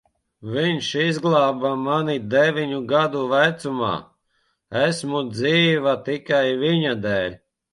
[0.53, 3.93] Viņš izglāba mani deviņu gadu vecumā.
[4.87, 7.33] Esmu dzīva tikai viņa dēļ.